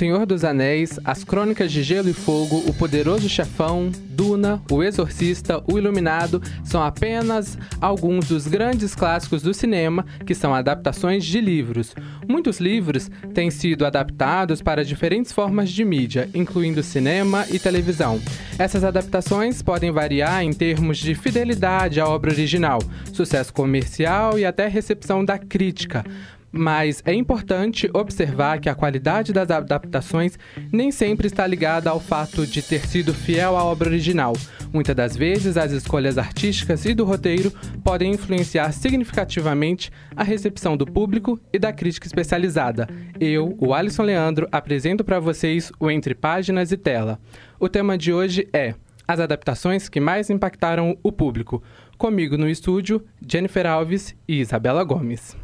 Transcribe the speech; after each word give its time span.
Senhor 0.00 0.24
dos 0.24 0.44
Anéis, 0.44 0.98
As 1.04 1.24
Crônicas 1.24 1.70
de 1.70 1.82
Gelo 1.82 2.08
e 2.08 2.14
Fogo, 2.14 2.64
O 2.66 2.72
Poderoso 2.72 3.28
Chefão, 3.28 3.92
Duna, 4.08 4.62
O 4.70 4.82
Exorcista, 4.82 5.62
O 5.70 5.76
Iluminado 5.76 6.40
são 6.64 6.82
apenas 6.82 7.58
alguns 7.78 8.28
dos 8.28 8.46
grandes 8.46 8.94
clássicos 8.94 9.42
do 9.42 9.52
cinema 9.52 10.06
que 10.24 10.34
são 10.34 10.54
adaptações 10.54 11.22
de 11.22 11.38
livros. 11.38 11.94
Muitos 12.26 12.60
livros 12.60 13.10
têm 13.34 13.50
sido 13.50 13.84
adaptados 13.84 14.62
para 14.62 14.86
diferentes 14.86 15.32
formas 15.32 15.68
de 15.68 15.84
mídia, 15.84 16.30
incluindo 16.32 16.82
cinema 16.82 17.44
e 17.50 17.58
televisão. 17.58 18.22
Essas 18.58 18.84
adaptações 18.84 19.60
podem 19.60 19.90
variar 19.90 20.42
em 20.42 20.54
termos 20.54 20.96
de 20.96 21.14
fidelidade 21.14 22.00
à 22.00 22.08
obra 22.08 22.30
original, 22.30 22.78
sucesso 23.12 23.52
comercial 23.52 24.38
e 24.38 24.46
até 24.46 24.66
recepção 24.66 25.22
da 25.22 25.36
crítica 25.36 26.02
mas 26.52 27.02
é 27.04 27.14
importante 27.14 27.88
observar 27.92 28.60
que 28.60 28.68
a 28.68 28.74
qualidade 28.74 29.32
das 29.32 29.50
adaptações 29.50 30.38
nem 30.72 30.90
sempre 30.90 31.26
está 31.26 31.46
ligada 31.46 31.90
ao 31.90 32.00
fato 32.00 32.46
de 32.46 32.62
ter 32.62 32.86
sido 32.86 33.14
fiel 33.14 33.56
à 33.56 33.64
obra 33.64 33.88
original. 33.88 34.32
Muitas 34.72 34.94
das 34.94 35.16
vezes, 35.16 35.56
as 35.56 35.72
escolhas 35.72 36.18
artísticas 36.18 36.84
e 36.84 36.94
do 36.94 37.04
roteiro 37.04 37.52
podem 37.82 38.12
influenciar 38.12 38.72
significativamente 38.72 39.90
a 40.14 40.22
recepção 40.22 40.76
do 40.76 40.86
público 40.86 41.38
e 41.52 41.58
da 41.58 41.72
crítica 41.72 42.06
especializada. 42.06 42.88
Eu, 43.18 43.56
o 43.58 43.74
Alisson 43.74 44.02
Leandro, 44.02 44.48
apresento 44.50 45.04
para 45.04 45.20
vocês 45.20 45.72
o 45.78 45.90
Entre 45.90 46.14
Páginas 46.14 46.72
e 46.72 46.76
Tela. 46.76 47.18
O 47.58 47.68
tema 47.68 47.96
de 47.98 48.12
hoje 48.12 48.48
é 48.52 48.74
as 49.06 49.18
adaptações 49.18 49.88
que 49.88 49.98
mais 49.98 50.30
impactaram 50.30 50.96
o 51.02 51.10
público. 51.10 51.62
Comigo 51.98 52.38
no 52.38 52.48
estúdio, 52.48 53.04
Jennifer 53.26 53.66
Alves 53.66 54.14
e 54.26 54.40
Isabela 54.40 54.84
Gomes. 54.84 55.36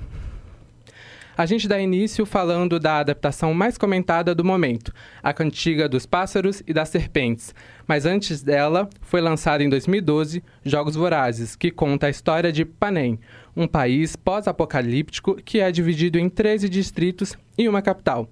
A 1.39 1.45
gente 1.45 1.69
dá 1.69 1.79
início 1.79 2.25
falando 2.25 2.81
da 2.81 2.97
adaptação 2.97 3.53
mais 3.53 3.77
comentada 3.77 4.35
do 4.35 4.43
momento, 4.43 4.91
a 5.23 5.35
Cantiga 5.35 5.87
dos 5.87 6.07
Pássaros 6.07 6.63
e 6.67 6.73
das 6.73 6.89
Serpentes. 6.89 7.55
Mas 7.87 8.07
antes 8.07 8.43
dela, 8.43 8.89
foi 9.03 9.21
lançado 9.21 9.61
em 9.61 9.69
2012 9.69 10.43
Jogos 10.65 10.95
Vorazes, 10.95 11.55
que 11.55 11.71
conta 11.71 12.07
a 12.07 12.11
história 12.11 12.51
de 12.51 12.65
Panem, 12.65 13.21
um 13.55 13.69
país 13.69 14.17
pós-apocalíptico 14.17 15.35
que 15.35 15.61
é 15.61 15.71
dividido 15.71 16.19
em 16.19 16.31
13 16.31 16.71
distritos 16.71 17.37
e 17.59 17.69
uma 17.69 17.83
capital. 17.83 18.31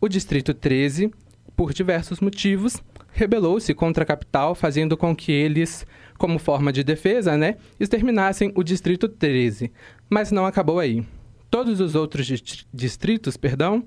O 0.00 0.08
Distrito 0.08 0.54
13, 0.54 1.12
por 1.54 1.74
diversos 1.74 2.20
motivos, 2.20 2.82
rebelou-se 3.12 3.74
contra 3.74 4.02
a 4.02 4.06
capital, 4.06 4.54
fazendo 4.54 4.96
com 4.96 5.14
que 5.14 5.30
eles, 5.30 5.86
como 6.16 6.38
forma 6.38 6.72
de 6.72 6.82
defesa, 6.82 7.36
né, 7.36 7.56
exterminassem 7.78 8.50
o 8.54 8.62
Distrito 8.62 9.10
13. 9.10 9.70
Mas 10.08 10.32
não 10.32 10.46
acabou 10.46 10.78
aí 10.78 11.04
todos 11.50 11.80
os 11.80 11.94
outros 11.94 12.26
distritos, 12.72 13.36
perdão, 13.36 13.84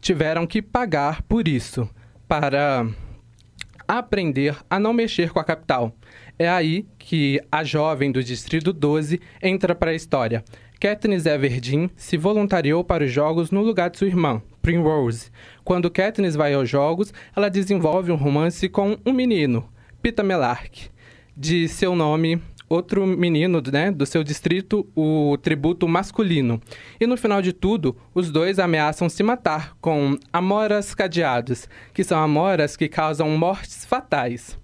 tiveram 0.00 0.46
que 0.46 0.60
pagar 0.60 1.22
por 1.22 1.48
isso, 1.48 1.88
para 2.28 2.86
aprender 3.86 4.56
a 4.68 4.78
não 4.80 4.92
mexer 4.92 5.30
com 5.30 5.38
a 5.38 5.44
capital. 5.44 5.94
É 6.38 6.48
aí 6.48 6.86
que 6.98 7.40
a 7.50 7.62
jovem 7.62 8.10
do 8.10 8.22
Distrito 8.22 8.72
12 8.72 9.20
entra 9.42 9.74
para 9.74 9.90
a 9.90 9.94
história. 9.94 10.44
Katniss 10.80 11.24
Everdeen 11.24 11.90
se 11.96 12.16
voluntariou 12.16 12.82
para 12.82 13.04
os 13.04 13.12
jogos 13.12 13.50
no 13.50 13.62
lugar 13.62 13.90
de 13.90 13.98
sua 13.98 14.08
irmã, 14.08 14.42
Primrose. 14.60 15.30
Quando 15.62 15.90
Katniss 15.90 16.34
vai 16.34 16.52
aos 16.52 16.68
jogos, 16.68 17.12
ela 17.34 17.48
desenvolve 17.48 18.10
um 18.10 18.16
romance 18.16 18.68
com 18.68 18.98
um 19.06 19.12
menino, 19.12 19.68
Pita 20.02 20.22
Melark, 20.22 20.90
de 21.36 21.68
seu 21.68 21.94
nome 21.94 22.42
outro 22.68 23.06
menino 23.06 23.62
né, 23.72 23.90
do 23.90 24.06
seu 24.06 24.24
distrito 24.24 24.86
o 24.94 25.36
tributo 25.38 25.86
masculino. 25.88 26.60
E 27.00 27.06
no 27.06 27.16
final 27.16 27.40
de 27.42 27.52
tudo, 27.52 27.96
os 28.14 28.30
dois 28.30 28.58
ameaçam 28.58 29.08
se 29.08 29.22
matar 29.22 29.76
com 29.80 30.18
amoras 30.32 30.94
cadeados, 30.94 31.68
que 31.92 32.04
são 32.04 32.18
amoras 32.18 32.76
que 32.76 32.88
causam 32.88 33.28
mortes 33.30 33.84
fatais. 33.84 34.58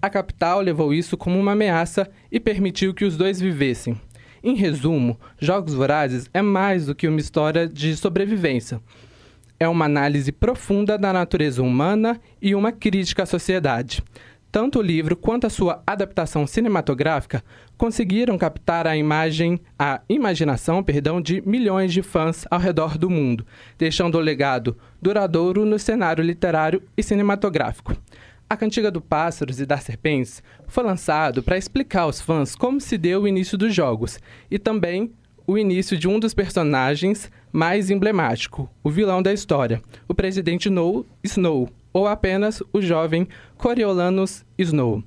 A 0.00 0.08
capital 0.08 0.60
levou 0.60 0.94
isso 0.94 1.16
como 1.16 1.38
uma 1.38 1.52
ameaça 1.52 2.08
e 2.30 2.38
permitiu 2.38 2.94
que 2.94 3.04
os 3.04 3.16
dois 3.16 3.40
vivessem. 3.40 4.00
Em 4.42 4.54
resumo, 4.54 5.18
Jogos 5.40 5.74
Vorazes 5.74 6.30
é 6.32 6.40
mais 6.40 6.86
do 6.86 6.94
que 6.94 7.08
uma 7.08 7.18
história 7.18 7.66
de 7.66 7.96
sobrevivência. 7.96 8.80
É 9.58 9.68
uma 9.68 9.86
análise 9.86 10.30
profunda 10.30 10.96
da 10.96 11.12
natureza 11.12 11.60
humana 11.60 12.20
e 12.40 12.54
uma 12.54 12.70
crítica 12.70 13.24
à 13.24 13.26
sociedade. 13.26 14.00
Tanto 14.58 14.80
o 14.80 14.82
livro 14.82 15.14
quanto 15.14 15.46
a 15.46 15.50
sua 15.50 15.84
adaptação 15.86 16.44
cinematográfica 16.44 17.44
conseguiram 17.76 18.36
captar 18.36 18.88
a 18.88 18.96
imagem, 18.96 19.60
a 19.78 20.00
imaginação, 20.08 20.82
perdão, 20.82 21.20
de 21.20 21.40
milhões 21.46 21.92
de 21.92 22.02
fãs 22.02 22.44
ao 22.50 22.58
redor 22.58 22.98
do 22.98 23.08
mundo, 23.08 23.46
deixando 23.78 24.18
o 24.18 24.20
legado 24.20 24.76
duradouro 25.00 25.64
no 25.64 25.78
cenário 25.78 26.24
literário 26.24 26.82
e 26.96 27.04
cinematográfico. 27.04 27.94
A 28.50 28.56
Cantiga 28.56 28.90
do 28.90 29.00
Pássaros 29.00 29.60
e 29.60 29.64
das 29.64 29.84
Serpentes 29.84 30.42
foi 30.66 30.82
lançado 30.82 31.40
para 31.40 31.56
explicar 31.56 32.00
aos 32.00 32.20
fãs 32.20 32.56
como 32.56 32.80
se 32.80 32.98
deu 32.98 33.22
o 33.22 33.28
início 33.28 33.56
dos 33.56 33.72
jogos 33.72 34.18
e 34.50 34.58
também 34.58 35.12
o 35.46 35.56
início 35.56 35.96
de 35.96 36.08
um 36.08 36.18
dos 36.18 36.34
personagens 36.34 37.30
mais 37.52 37.90
emblemático, 37.90 38.68
o 38.82 38.90
vilão 38.90 39.22
da 39.22 39.32
história, 39.32 39.80
o 40.08 40.14
presidente 40.14 40.68
Snow, 41.22 41.68
ou 41.92 42.06
apenas 42.06 42.62
o 42.72 42.80
jovem 42.80 43.28
Coriolanus 43.56 44.44
Snow. 44.56 45.02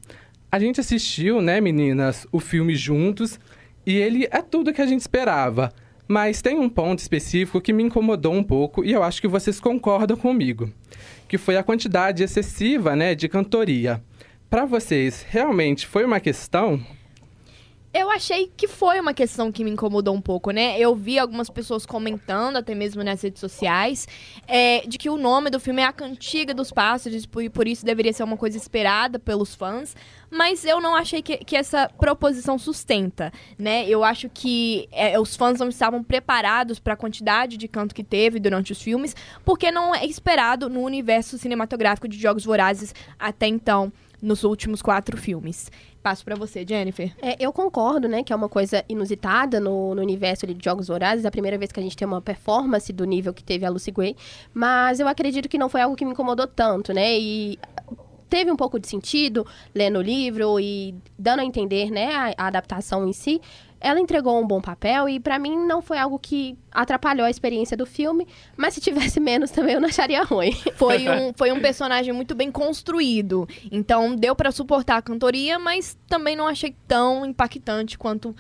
A 0.52 0.60
gente 0.60 0.82
assistiu, 0.82 1.42
né, 1.42 1.62
meninas, 1.62 2.28
o 2.32 2.40
filme 2.40 2.76
juntos 2.76 3.40
e 3.86 3.96
ele 3.96 4.28
é 4.32 4.42
tudo 4.42 4.74
que 4.74 4.82
a 4.82 4.86
gente 4.86 5.02
esperava. 5.02 5.72
Mas 6.08 6.42
tem 6.42 6.60
um 6.60 6.68
ponto 6.68 7.00
específico 7.00 7.62
que 7.62 7.72
me 7.72 7.84
incomodou 7.84 8.34
um 8.34 8.44
pouco 8.44 8.84
e 8.84 8.92
eu 8.92 9.02
acho 9.02 9.22
que 9.22 9.28
vocês 9.28 9.62
concordam 9.62 10.18
comigo, 10.18 10.70
que 11.28 11.38
foi 11.38 11.56
a 11.56 11.64
quantidade 11.64 12.22
excessiva, 12.22 12.96
né, 12.96 13.16
de 13.16 13.30
cantoria. 13.30 14.04
Para 14.50 14.66
vocês, 14.66 15.26
realmente 15.30 15.88
foi 15.88 16.04
uma 16.04 16.20
questão? 16.20 16.82
Eu 17.94 18.10
achei 18.10 18.50
que 18.56 18.70
foi 18.70 19.02
uma 19.02 19.14
questão 19.14 19.52
que 19.52 19.66
me 19.66 19.72
incomodou 19.72 20.16
um 20.16 20.22
pouco, 20.22 20.52
né? 20.52 20.80
Eu 20.80 20.96
vi 20.96 21.20
algumas 21.20 21.50
pessoas 21.50 21.86
comentando, 21.86 22.56
até 22.56 22.74
mesmo 22.74 23.04
nas 23.04 23.22
redes 23.22 23.42
sociais, 23.42 24.08
é, 24.48 24.88
de 24.88 24.98
que 24.98 25.10
o 25.10 25.18
nome 25.18 25.50
do 25.50 25.60
filme 25.60 25.82
é 25.82 25.86
A 25.86 25.92
Cantiga 25.92 26.54
dos 26.54 26.72
Pássaros, 26.72 27.26
e 27.26 27.50
por 27.50 27.68
isso 27.68 27.86
deveria 27.86 28.14
ser 28.14 28.24
uma 28.24 28.38
coisa 28.38 28.56
esperada 28.56 29.20
pelos 29.20 29.54
fãs. 29.54 29.94
Mas 30.30 30.64
eu 30.64 30.80
não 30.80 30.96
achei 30.96 31.22
que, 31.22 31.40
que 31.40 31.58
essa 31.58 31.90
proposição 32.00 32.58
sustenta, 32.58 33.30
né? 33.60 33.86
Eu 33.86 34.06
acho 34.06 34.30
que 34.30 34.88
é, 34.94 35.20
os 35.20 35.36
fãs 35.36 35.60
não 35.60 35.68
estavam 35.68 36.02
preparados 36.02 36.80
para 36.80 36.94
a 36.94 36.98
quantidade 36.98 37.58
de 37.58 37.68
canto 37.68 37.94
que 37.94 38.06
teve 38.06 38.40
durante 38.40 38.72
os 38.72 38.82
filmes, 38.82 39.14
porque 39.44 39.70
não 39.70 39.94
é 39.94 40.06
esperado 40.06 40.70
no 40.70 40.80
universo 40.80 41.38
cinematográfico 41.38 42.08
de 42.08 42.18
Jogos 42.18 42.46
Vorazes 42.46 42.96
até 43.20 43.48
então, 43.48 43.92
nos 44.22 44.46
últimos 44.46 44.82
quatro 44.82 45.18
filmes. 45.18 45.70
Passo 46.02 46.26
para 46.26 46.36
você, 46.36 46.66
Jennifer. 46.68 47.14
É, 47.22 47.36
eu 47.40 47.54
concordo, 47.54 48.08
né, 48.08 48.24
que 48.24 48.34
é 48.34 48.36
uma 48.36 48.50
coisa 48.50 48.84
inusitada 48.90 49.60
no, 49.60 49.94
no 49.94 50.02
universo 50.02 50.48
de 50.48 50.58
Jogos 50.64 50.88
Vorazes. 50.88 51.26
É 51.26 51.28
a 51.28 51.32
primeira 51.32 51.58
vez 51.58 51.72
que 51.72 51.80
a 51.80 51.84
gente 51.84 51.96
tem 51.96 52.08
uma 52.08 52.22
performance 52.22 52.92
do 52.92 53.06
nível 53.06 53.34
que 53.34 53.44
teve 53.44 53.66
a 53.66 53.70
Lucy 53.70 53.92
Gray. 53.92 54.16
Mas 54.54 55.00
eu 55.00 55.08
acredito 55.08 55.48
que 55.48 55.60
não 55.60 55.70
foi 55.70 55.82
algo 55.82 55.96
que 55.96 56.04
me 56.04 56.12
incomodou 56.12 56.48
tanto, 56.48 56.92
né? 56.92 57.20
E 57.20 57.60
teve 58.32 58.50
um 58.50 58.56
pouco 58.56 58.80
de 58.80 58.88
sentido 58.88 59.46
lendo 59.76 60.00
o 60.00 60.02
livro 60.02 60.58
e 60.58 60.96
dando 61.20 61.42
a 61.42 61.46
entender, 61.46 61.92
né, 61.92 62.16
a, 62.16 62.46
a 62.46 62.48
adaptação 62.48 63.06
em 63.06 63.12
si 63.12 63.42
ela 63.82 64.00
entregou 64.00 64.40
um 64.40 64.46
bom 64.46 64.62
papel 64.62 65.10
e 65.10 65.20
para 65.20 65.40
mim 65.40 65.58
não 65.66 65.82
foi 65.82 65.98
algo 65.98 66.20
que 66.20 66.56
atrapalhou 66.72 67.26
a 67.26 67.32
experiência 67.32 67.76
do 67.76 67.86
filme, 67.86 68.28
mas 68.56 68.76
se 68.76 68.80
tivesse 68.80 69.20
menos 69.20 69.50
também 69.50 69.74
eu 69.74 69.82
não 69.82 69.90
acharia 69.90 70.24
ruim. 70.24 70.54
Foi 70.78 71.10
um, 71.10 71.34
foi 71.34 71.52
um 71.52 71.60
personagem 71.60 72.14
muito 72.14 72.36
bem 72.36 72.52
construído, 72.52 73.48
então 73.72 74.16
deu 74.16 74.36
para 74.36 74.52
suportar 74.52 74.98
a 74.98 75.02
cantoria, 75.02 75.58
mas 75.58 75.98
também 76.08 76.36
não 76.36 76.48
achei 76.48 76.76
tão 76.88 77.26
impactante 77.26 77.98
quanto 77.98 78.36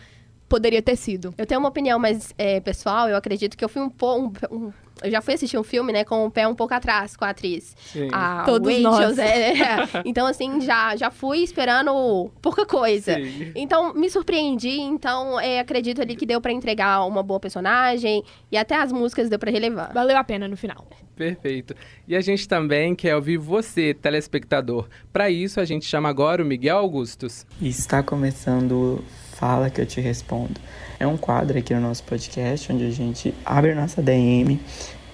poderia 0.51 0.81
ter 0.81 0.97
sido. 0.97 1.33
Eu 1.37 1.45
tenho 1.45 1.61
uma 1.61 1.69
opinião 1.69 1.97
mais 1.97 2.33
é, 2.37 2.59
pessoal, 2.59 3.07
eu 3.07 3.15
acredito 3.15 3.55
que 3.57 3.63
eu 3.63 3.69
fui 3.69 3.81
um 3.81 3.89
pouco. 3.89 4.33
Um, 4.51 4.73
eu 5.01 5.09
já 5.09 5.21
fui 5.21 5.33
assistir 5.33 5.57
um 5.57 5.63
filme, 5.63 5.93
né, 5.93 6.03
com 6.03 6.25
o 6.25 6.29
pé 6.29 6.45
um 6.45 6.53
pouco 6.53 6.73
atrás 6.73 7.15
com 7.15 7.23
a 7.23 7.29
atriz. 7.29 7.73
Sim. 7.77 8.09
A 8.11 8.43
Todos 8.45 8.77
nós. 8.81 9.17
É, 9.17 9.53
é. 9.53 9.77
Então, 10.05 10.27
assim, 10.27 10.59
já, 10.59 10.95
já 10.97 11.09
fui 11.09 11.39
esperando 11.39 12.29
pouca 12.41 12.65
coisa. 12.65 13.15
Sim. 13.15 13.53
Então, 13.55 13.93
me 13.93 14.09
surpreendi. 14.09 14.79
Então, 14.81 15.39
é, 15.39 15.59
acredito 15.59 16.01
ali 16.01 16.15
que 16.15 16.25
deu 16.25 16.41
para 16.41 16.51
entregar 16.51 17.03
uma 17.05 17.23
boa 17.23 17.39
personagem. 17.39 18.23
E 18.51 18.57
até 18.57 18.75
as 18.75 18.91
músicas 18.91 19.29
deu 19.29 19.39
para 19.39 19.49
relevar. 19.49 19.91
Valeu 19.93 20.17
a 20.17 20.23
pena 20.23 20.47
no 20.47 20.57
final. 20.57 20.85
Perfeito. 21.15 21.73
E 22.07 22.15
a 22.15 22.21
gente 22.21 22.47
também 22.47 22.93
quer 22.93 23.15
ouvir 23.15 23.37
você, 23.37 23.93
telespectador. 23.93 24.87
Para 25.13 25.29
isso, 25.29 25.59
a 25.59 25.65
gente 25.65 25.85
chama 25.85 26.09
agora 26.09 26.43
o 26.43 26.45
Miguel 26.45 26.77
Augustus. 26.77 27.45
Está 27.61 28.03
começando 28.03 29.03
Fala 29.41 29.71
que 29.71 29.81
eu 29.81 29.87
te 29.87 29.99
respondo. 29.99 30.61
É 30.99 31.07
um 31.07 31.17
quadro 31.17 31.57
aqui 31.57 31.73
no 31.73 31.81
nosso 31.81 32.03
podcast 32.03 32.71
onde 32.71 32.85
a 32.85 32.91
gente 32.91 33.33
abre 33.43 33.73
nossa 33.73 33.99
DM 33.99 34.61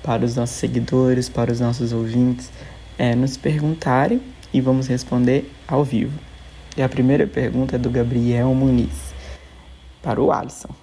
para 0.04 0.26
os 0.26 0.36
nossos 0.36 0.58
seguidores, 0.58 1.30
para 1.30 1.50
os 1.50 1.62
nossos 1.62 1.94
ouvintes, 1.94 2.52
é, 2.98 3.16
nos 3.16 3.38
perguntarem 3.38 4.22
e 4.54 4.60
vamos 4.60 4.88
responder 4.88 5.50
ao 5.66 5.82
vivo. 5.82 6.20
E 6.76 6.82
a 6.82 6.90
primeira 6.90 7.26
pergunta 7.26 7.78
é 7.78 7.80
do 7.80 7.90
Gabriel 7.90 8.54
Muniz 8.54 9.14
para 10.04 10.22
o 10.22 10.30
Alisson. 10.30 10.76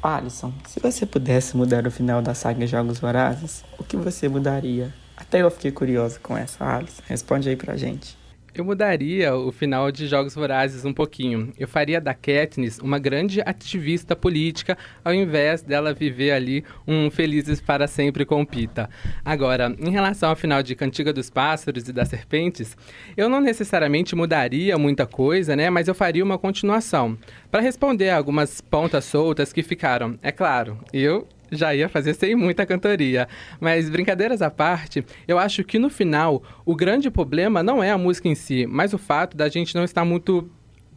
Alisson, 0.00 0.52
se 0.68 0.78
você 0.78 1.04
pudesse 1.04 1.56
mudar 1.56 1.84
o 1.88 1.90
final 1.90 2.22
da 2.22 2.34
saga 2.34 2.64
Jogos 2.68 3.00
Vorazes, 3.00 3.64
o 3.80 3.82
que 3.82 3.96
você 3.96 4.28
mudaria? 4.28 4.94
Até 5.16 5.42
eu 5.42 5.50
fiquei 5.50 5.72
curiosa 5.72 6.20
com 6.22 6.38
essa, 6.38 6.64
Alice. 6.64 7.02
Responde 7.08 7.48
aí 7.48 7.56
pra 7.56 7.76
gente. 7.76 8.21
Eu 8.54 8.66
mudaria 8.66 9.34
o 9.34 9.50
final 9.50 9.90
de 9.90 10.06
Jogos 10.06 10.34
Vorazes 10.34 10.84
um 10.84 10.92
pouquinho. 10.92 11.54
Eu 11.58 11.66
faria 11.66 11.98
da 11.98 12.12
Katniss 12.12 12.78
uma 12.80 12.98
grande 12.98 13.40
ativista 13.40 14.14
política, 14.14 14.76
ao 15.02 15.14
invés 15.14 15.62
dela 15.62 15.94
viver 15.94 16.32
ali 16.32 16.62
um 16.86 17.10
felizes 17.10 17.62
para 17.62 17.86
sempre 17.86 18.26
com 18.26 18.44
Pita. 18.44 18.90
Agora, 19.24 19.74
em 19.78 19.90
relação 19.90 20.28
ao 20.28 20.36
final 20.36 20.62
de 20.62 20.74
Cantiga 20.74 21.14
dos 21.14 21.30
Pássaros 21.30 21.88
e 21.88 21.94
das 21.94 22.08
Serpentes, 22.08 22.76
eu 23.16 23.26
não 23.26 23.40
necessariamente 23.40 24.14
mudaria 24.14 24.76
muita 24.76 25.06
coisa, 25.06 25.56
né? 25.56 25.70
Mas 25.70 25.88
eu 25.88 25.94
faria 25.94 26.22
uma 26.22 26.36
continuação. 26.36 27.16
Para 27.50 27.62
responder 27.62 28.10
algumas 28.10 28.60
pontas 28.60 29.06
soltas 29.06 29.50
que 29.50 29.62
ficaram. 29.62 30.18
É 30.22 30.30
claro, 30.30 30.78
eu 30.92 31.26
já 31.52 31.74
ia 31.74 31.88
fazer 31.88 32.14
sem 32.14 32.34
muita 32.34 32.66
cantoria. 32.66 33.28
Mas 33.60 33.88
brincadeiras 33.88 34.42
à 34.42 34.50
parte, 34.50 35.04
eu 35.28 35.38
acho 35.38 35.62
que 35.62 35.78
no 35.78 35.90
final 35.90 36.42
o 36.64 36.74
grande 36.74 37.10
problema 37.10 37.62
não 37.62 37.82
é 37.82 37.90
a 37.90 37.98
música 37.98 38.28
em 38.28 38.34
si, 38.34 38.66
mas 38.66 38.92
o 38.92 38.98
fato 38.98 39.36
da 39.36 39.48
gente 39.48 39.74
não 39.74 39.84
estar 39.84 40.04
muito 40.04 40.50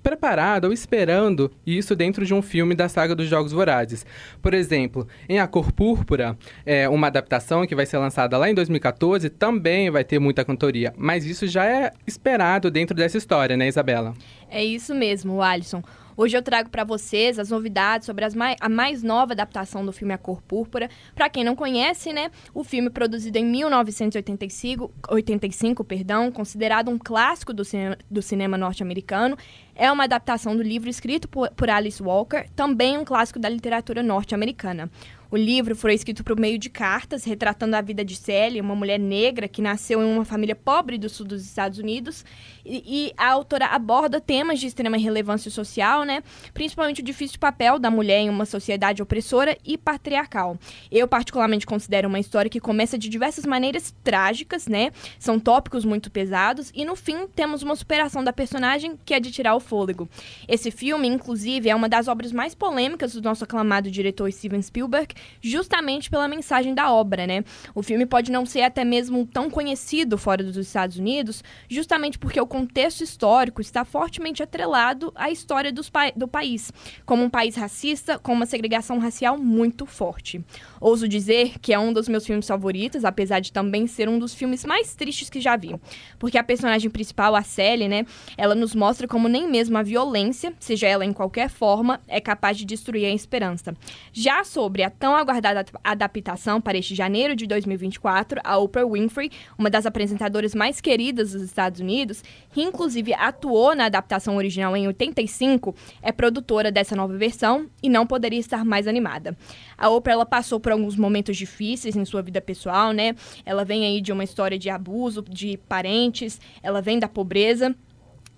preparado 0.05 0.65
ou 0.65 0.71
esperando 0.73 1.51
isso 1.65 1.95
dentro 1.95 2.23
de 2.23 2.31
um 2.31 2.39
filme 2.39 2.75
da 2.75 2.87
saga 2.87 3.15
dos 3.15 3.27
Jogos 3.27 3.51
Vorazes. 3.51 4.05
Por 4.39 4.53
exemplo, 4.53 5.07
em 5.27 5.39
A 5.39 5.47
Cor 5.47 5.71
Púrpura, 5.71 6.37
é 6.63 6.87
uma 6.87 7.07
adaptação 7.07 7.65
que 7.65 7.73
vai 7.73 7.87
ser 7.87 7.97
lançada 7.97 8.37
lá 8.37 8.47
em 8.47 8.53
2014, 8.53 9.31
também 9.31 9.89
vai 9.89 10.03
ter 10.03 10.19
muita 10.19 10.45
cantoria, 10.45 10.93
mas 10.95 11.25
isso 11.25 11.47
já 11.47 11.65
é 11.65 11.91
esperado 12.05 12.69
dentro 12.69 12.95
dessa 12.95 13.17
história, 13.17 13.57
né, 13.57 13.67
Isabela? 13.67 14.13
É 14.47 14.63
isso 14.63 14.93
mesmo, 14.93 15.41
Alisson. 15.41 15.81
Hoje 16.17 16.37
eu 16.37 16.41
trago 16.41 16.69
para 16.69 16.85
vocês 16.85 17.37
as 17.37 17.49
novidades 17.49 18.05
sobre 18.05 18.25
mai 18.35 18.55
a 18.61 18.69
mais 18.69 19.03
nova 19.03 19.33
adaptação 19.33 19.85
do 19.85 19.91
filme 19.91 20.13
A 20.13 20.17
Cor 20.17 20.41
Púrpura. 20.41 20.89
Para 21.13 21.29
quem 21.29 21.43
não 21.43 21.57
conhece, 21.57 22.13
né, 22.13 22.31
o 22.53 22.63
filme 22.63 22.89
produzido 22.89 23.37
em 23.37 23.43
1985, 23.43 24.93
85, 25.09 25.83
perdão, 25.83 26.31
considerado 26.31 26.89
um 26.89 26.97
clássico 26.97 27.53
do, 27.53 27.65
cine 27.65 27.97
do 28.09 28.21
cinema 28.21 28.57
norte-americano, 28.57 29.37
é 29.75 29.91
uma 29.91 30.05
adaptação 30.05 30.55
do 30.55 30.63
livro 30.63 30.89
escrito 30.89 31.27
por, 31.27 31.51
por 31.51 31.69
Alice 31.69 32.01
Walker, 32.01 32.45
também 32.55 32.97
um 32.97 33.05
clássico 33.05 33.37
da 33.37 33.49
literatura 33.49 34.01
norte-americana. 34.01 34.89
O 35.35 35.37
livro 35.37 35.75
foi 35.75 35.93
escrito 35.93 36.23
por 36.23 36.39
meio 36.39 36.57
de 36.57 36.69
cartas, 36.69 37.25
retratando 37.25 37.75
a 37.75 37.81
vida 37.81 38.05
de 38.05 38.15
Sally, 38.15 38.61
uma 38.61 38.75
mulher 38.75 38.99
negra 38.99 39.47
que 39.47 39.61
nasceu 39.61 40.01
em 40.01 40.05
uma 40.05 40.23
família 40.23 40.55
pobre 40.55 40.97
do 40.97 41.09
sul 41.09 41.25
dos 41.25 41.43
Estados 41.43 41.79
Unidos. 41.79 42.23
E, 42.63 43.07
e, 43.07 43.13
a 43.17 43.31
autora 43.31 43.65
aborda 43.65 44.21
temas 44.21 44.59
de 44.59 44.67
extrema 44.67 44.97
relevância 44.97 45.51
social, 45.51 46.03
né? 46.03 46.23
Principalmente 46.53 47.01
o 47.01 47.03
difícil 47.03 47.39
papel 47.39 47.77
da 47.77 47.91
mulher 47.91 48.19
em 48.19 48.29
uma 48.29 48.45
sociedade 48.45 49.01
opressora 49.01 49.57
e 49.65 49.77
patriarcal. 49.77 50.57
Eu, 50.91 51.07
particularmente, 51.07 51.65
considero 51.65 52.07
uma 52.07 52.19
história 52.19 52.49
que 52.49 52.59
começa 52.59 52.97
de 52.97 53.09
diversas 53.09 53.45
maneiras 53.45 53.93
trágicas, 54.03 54.67
né? 54.67 54.91
São 55.19 55.39
tópicos 55.39 55.83
muito 55.83 56.09
pesados. 56.09 56.71
E, 56.73 56.85
no 56.85 56.95
fim, 56.95 57.27
temos 57.27 57.61
uma 57.61 57.75
superação 57.75 58.23
da 58.23 58.31
personagem 58.31 58.97
que 59.03 59.13
é 59.13 59.19
de 59.19 59.31
tirar 59.31 59.55
o 59.55 59.59
fôlego. 59.65 60.07
Esse 60.47 60.71
filme, 60.71 61.07
inclusive, 61.07 61.69
é 61.69 61.75
uma 61.75 61.89
das 61.89 62.07
obras 62.07 62.31
mais 62.31 62.53
polêmicas 62.55 63.13
do 63.13 63.21
nosso 63.21 63.43
aclamado 63.43 63.91
diretor 63.91 64.31
Steven 64.31 64.61
Spielberg, 64.61 65.13
justamente 65.41 66.09
pela 66.09 66.27
mensagem 66.27 66.73
da 66.73 66.91
obra, 66.93 67.25
né? 67.25 67.43
O 67.73 67.81
filme 67.81 68.05
pode 68.05 68.31
não 68.31 68.45
ser 68.45 68.61
até 68.61 68.85
mesmo 68.85 69.25
tão 69.25 69.49
conhecido 69.49 70.17
fora 70.17 70.43
dos 70.43 70.55
Estados 70.57 70.97
Unidos, 70.97 71.43
justamente 71.67 72.17
porque 72.17 72.39
o 72.39 72.47
contexto 72.47 73.03
histórico 73.03 73.61
está 73.61 73.83
fortemente 73.83 74.43
atrelado 74.43 75.11
à 75.15 75.29
história 75.29 75.73
pa 75.91 76.11
do 76.15 76.27
país, 76.27 76.71
como 77.05 77.23
um 77.23 77.29
país 77.29 77.55
racista 77.55 78.19
com 78.19 78.33
uma 78.33 78.45
segregação 78.45 78.99
racial 78.99 79.37
muito 79.37 79.85
forte. 79.85 80.43
Ouso 80.79 81.07
dizer 81.07 81.59
que 81.59 81.73
é 81.73 81.79
um 81.79 81.91
dos 81.91 82.07
meus 82.07 82.25
filmes 82.25 82.47
favoritos, 82.47 83.05
apesar 83.05 83.39
de 83.39 83.51
também 83.51 83.87
ser 83.87 84.07
um 84.07 84.19
dos 84.19 84.33
filmes 84.33 84.63
mais 84.65 84.93
tristes 84.93 85.29
que 85.29 85.41
já 85.41 85.55
vi, 85.55 85.75
porque 86.19 86.37
a 86.37 86.43
personagem 86.43 86.89
principal, 86.89 87.35
a 87.35 87.43
Sally, 87.43 87.87
né, 87.87 88.05
ela 88.37 88.53
nos 88.53 88.75
mostra 88.75 89.07
como 89.07 89.27
nem 89.27 89.47
mesmo 89.55 89.77
a 89.77 89.83
violência, 89.83 90.53
seja 90.59 90.85
ela 90.85 91.05
em 91.05 91.13
qualquer 91.13 91.49
forma, 91.49 92.01
é 92.09 92.19
capaz 92.19 92.57
de 92.57 92.65
destruir 92.65 93.05
a 93.05 93.13
esperança. 93.13 93.73
Já 94.11 94.43
sobre 94.43 94.83
a 94.83 94.89
tão 94.89 95.15
aguardada 95.15 95.65
adaptação 95.81 96.59
para 96.59 96.77
este 96.77 96.93
janeiro 96.93 97.33
de 97.37 97.47
2024, 97.47 98.41
a 98.43 98.57
Oprah 98.57 98.85
Winfrey, 98.85 99.31
uma 99.57 99.69
das 99.69 99.85
apresentadoras 99.85 100.53
mais 100.53 100.81
queridas 100.81 101.31
dos 101.31 101.41
Estados 101.41 101.79
Unidos, 101.79 102.21
que 102.51 102.61
inclusive 102.61 103.13
atuou 103.13 103.73
na 103.73 103.85
adaptação 103.85 104.35
original 104.35 104.75
em 104.75 104.87
85, 104.87 105.73
é 106.01 106.11
produtora 106.11 106.69
dessa 106.69 106.93
nova 106.93 107.15
versão 107.17 107.67
e 107.81 107.87
não 107.87 108.05
poderia 108.05 108.39
estar 108.39 108.65
mais 108.65 108.89
animada. 108.89 109.37
A 109.77 109.87
Oprah 109.87 110.15
ela 110.15 110.25
passou 110.25 110.59
por 110.59 110.73
alguns 110.73 110.97
momentos 110.97 111.37
difíceis 111.37 111.95
em 111.95 112.03
sua 112.03 112.21
vida 112.21 112.41
pessoal, 112.41 112.91
né? 112.91 113.15
Ela 113.45 113.63
vem 113.63 113.85
aí 113.85 114.01
de 114.01 114.11
uma 114.11 114.23
história 114.25 114.59
de 114.59 114.69
abuso 114.69 115.21
de 115.21 115.55
parentes, 115.69 116.41
ela 116.61 116.81
vem 116.81 116.99
da 116.99 117.07
pobreza. 117.07 117.73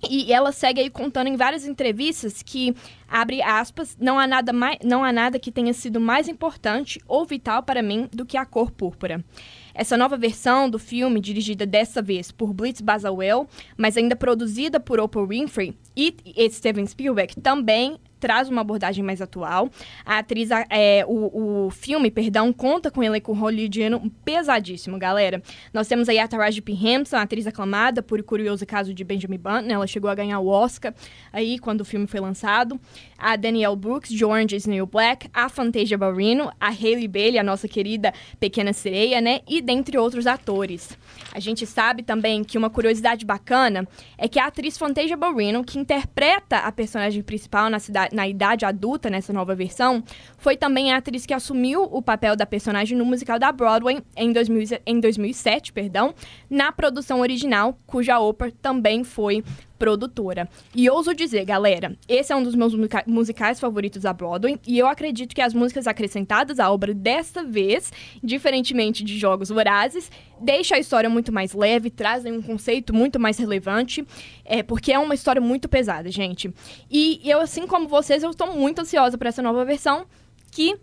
E 0.10 0.32
ela 0.32 0.52
segue 0.52 0.80
aí 0.80 0.90
contando 0.90 1.28
em 1.28 1.36
várias 1.36 1.66
entrevistas 1.66 2.44
que, 2.44 2.76
abre 3.08 3.42
aspas, 3.42 3.98
não 4.00 4.20
há 4.20 4.28
nada, 4.28 4.54
mais, 4.54 4.78
não 4.84 5.04
há 5.04 5.12
nada 5.12 5.40
que 5.40 5.52
tenha 5.52 5.74
sido 5.74 6.00
mais 6.00 6.28
importante 6.28 7.02
ou 7.08 7.26
vital 7.26 7.64
para 7.64 7.82
mim 7.82 8.08
do 8.14 8.26
que 8.26 8.38
a 8.38 8.46
cor 8.46 8.70
púrpura. 8.70 9.26
Essa 9.74 9.98
nova 9.98 10.16
versão 10.16 10.70
do 10.70 10.78
filme, 10.78 11.20
dirigida 11.20 11.66
dessa 11.66 12.02
vez 12.02 12.32
por 12.32 12.54
Blitz 12.54 12.82
Bazawell, 12.82 13.48
mas 13.76 13.98
ainda 13.98 14.16
produzida 14.16 14.80
por 14.80 15.00
Oprah 15.00 15.26
Winfrey 15.26 15.76
e 15.96 16.16
Steven 16.52 16.86
Spielberg, 16.86 17.36
também 17.42 17.98
traz 18.20 18.50
uma 18.50 18.62
abordagem 18.62 19.04
mais 19.04 19.22
atual. 19.22 19.70
A 20.06 20.20
atriz, 20.20 20.50
é, 20.70 21.06
o, 21.08 21.66
o 21.66 21.70
filme, 21.70 22.10
perdão, 22.10 22.52
conta 22.52 22.90
com 22.92 23.02
um 23.02 23.04
elenco 23.04 23.34
hollywoodiano 23.34 24.12
pesadíssimo, 24.24 24.98
galera. 24.98 25.42
Nós 25.74 25.88
temos 25.88 26.10
aí 26.10 26.20
a 26.20 26.28
Taraji 26.28 26.62
P. 26.62 26.74
Henson, 26.74 27.18
atriz 27.18 27.48
aclamada 27.48 28.02
por 28.02 28.20
o 28.20 28.24
curioso 28.24 28.66
caso 28.66 28.94
de 28.94 29.04
Benjamin 29.04 29.38
Button. 29.38 29.70
Ela 29.70 29.88
chegou 29.88 30.10
a 30.10 30.16
ganhar 30.16 30.40
o 30.40 30.48
Oscar 30.48 30.94
aí 31.32 31.60
quando 31.60 31.82
o 31.82 31.86
filme 31.86 32.08
foi 32.08 32.20
lançado. 32.20 32.80
A 33.18 33.36
Danielle 33.36 33.76
Brooks, 33.76 34.12
de 34.12 34.24
Orange 34.24 34.56
is 34.56 34.66
New 34.66 34.86
Black. 34.86 35.30
A 35.34 35.50
Fantasia 35.50 35.98
Barrino, 35.98 36.52
a 36.60 36.70
Hailey 36.70 37.08
Bailey, 37.08 37.40
a 37.40 37.44
nossa 37.44 37.68
querida 37.68 38.14
Pequena 38.40 38.74
Sereia, 38.74 39.22
né? 39.22 39.42
E 39.48 39.62
dentre 39.62 39.98
outros 39.98 40.28
atores. 40.28 40.98
A 41.34 41.40
gente 41.40 41.66
sabe 41.66 42.04
também 42.04 42.44
que 42.44 42.58
uma 42.58 42.70
curiosidade 42.70 43.26
bacana 43.26 43.88
é 44.18 44.28
que 44.28 44.40
a 44.40 44.48
atriz 44.48 44.78
Fantasia 44.78 45.18
Barrino, 45.18 45.64
que 45.64 45.78
interpreta 45.78 46.58
a 46.58 46.72
personagem 46.72 47.22
principal 47.22 47.70
na 47.70 47.80
cidade 47.80 48.16
na 48.16 48.28
idade 48.28 48.66
adulta, 48.66 49.10
nessa 49.10 49.34
nova 49.34 49.56
versão, 49.56 50.04
foi 50.38 50.56
também 50.56 50.92
a 50.92 50.98
atriz 50.98 51.26
que 51.26 51.34
assumiu 51.34 51.84
o 51.84 52.02
papel 52.02 52.36
da 52.36 52.46
personagem 52.46 52.98
no 52.98 53.06
musical 53.06 53.40
da 53.40 53.52
Broadway 53.52 54.02
em, 54.16 54.32
2000, 54.32 54.80
em 54.86 55.00
2007, 55.00 55.74
perdão, 55.74 56.14
na 56.50 56.72
produção 56.72 57.20
original, 57.20 57.78
cuja 57.86 58.20
Oprah 58.20 58.52
também 58.62 59.04
foi 59.04 59.44
produtora. 59.78 60.50
E 60.76 60.90
ouso 60.90 61.14
dizer, 61.14 61.46
galera, 61.46 61.96
esse 62.08 62.32
é 62.34 62.36
um 62.36 62.44
dos 62.44 62.56
meus 62.56 62.74
musicais 63.06 63.60
favoritos 63.60 64.04
da 64.04 64.14
Broadway 64.14 64.60
e 64.68 64.78
eu 64.78 64.88
acredito 64.88 65.36
que 65.36 65.42
as 65.42 65.54
músicas 65.54 65.88
acrescentadas 65.88 66.60
à 66.60 66.72
obra 66.72 66.94
desta 66.94 67.44
vez, 67.44 67.92
diferentemente 68.24 69.04
de 69.04 69.18
Jogos 69.18 69.50
Vorazes, 69.50 70.12
deixam 70.40 70.78
a 70.78 70.80
história 70.80 71.10
muito 71.10 71.32
mais 71.32 71.54
leve, 71.54 71.90
trazem 71.90 72.34
um 72.34 72.42
conceito 72.42 72.94
muito 72.94 73.20
mais 73.20 73.38
relevante, 73.38 74.06
é, 74.46 74.62
porque 74.64 74.92
é 74.92 75.00
uma 75.00 75.14
história 75.14 75.42
muito 75.42 75.68
pesada, 75.68 76.12
gente. 76.12 76.54
E 76.90 77.22
eu, 77.24 77.40
assim 77.40 77.66
como 77.68 77.88
vocês, 77.88 78.24
eu 78.24 78.30
estou 78.30 78.54
muito 78.54 78.80
ansiosa 78.80 79.18
para 79.18 79.30
essa 79.30 79.42
nova 79.42 79.64
versão 79.66 80.06
que 80.52 80.78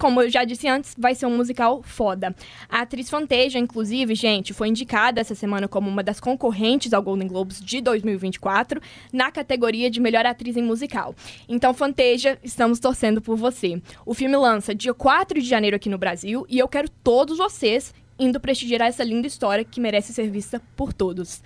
como 0.00 0.22
eu 0.22 0.30
já 0.30 0.44
disse 0.44 0.66
antes, 0.66 0.94
vai 0.98 1.14
ser 1.14 1.26
um 1.26 1.36
musical 1.36 1.82
foda. 1.82 2.34
A 2.70 2.80
atriz 2.80 3.10
Fantasia, 3.10 3.60
inclusive, 3.60 4.14
gente, 4.14 4.54
foi 4.54 4.68
indicada 4.68 5.20
essa 5.20 5.34
semana 5.34 5.68
como 5.68 5.90
uma 5.90 6.02
das 6.02 6.18
concorrentes 6.18 6.94
ao 6.94 7.02
Golden 7.02 7.28
Globes 7.28 7.60
de 7.60 7.82
2024 7.82 8.80
na 9.12 9.30
categoria 9.30 9.90
de 9.90 10.00
melhor 10.00 10.24
atriz 10.24 10.56
em 10.56 10.62
musical. 10.62 11.14
Então, 11.46 11.74
Fantasia, 11.74 12.38
estamos 12.42 12.80
torcendo 12.80 13.20
por 13.20 13.36
você. 13.36 13.80
O 14.06 14.14
filme 14.14 14.36
lança 14.38 14.74
dia 14.74 14.94
4 14.94 15.38
de 15.38 15.46
janeiro 15.46 15.76
aqui 15.76 15.90
no 15.90 15.98
Brasil 15.98 16.46
e 16.48 16.58
eu 16.58 16.66
quero 16.66 16.88
todos 16.88 17.36
vocês 17.36 17.92
indo 18.18 18.40
prestigiar 18.40 18.88
essa 18.88 19.04
linda 19.04 19.26
história 19.26 19.64
que 19.64 19.80
merece 19.80 20.14
ser 20.14 20.30
vista 20.30 20.62
por 20.74 20.94
todos. 20.94 21.42